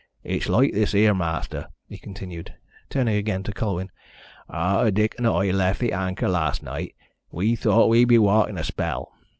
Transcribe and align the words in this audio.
"It's 0.23 0.49
loike 0.49 0.73
this 0.73 0.95
'ere, 0.95 1.13
ma'aster," 1.13 1.67
he 1.87 1.99
continued, 1.99 2.55
turning 2.89 3.17
again 3.17 3.43
to 3.43 3.53
Colwyn. 3.53 3.91
"Arter 4.49 4.89
Dick 4.89 5.13
and 5.19 5.27
I 5.27 5.51
left 5.51 5.79
the 5.79 5.93
Anchor 5.93 6.27
las' 6.27 6.63
night, 6.63 6.95
we 7.29 7.55
thowt 7.55 7.87
we'd 7.87 8.05
be 8.07 8.17
walkin' 8.17 8.57
a 8.57 8.63
spell. 8.63 9.11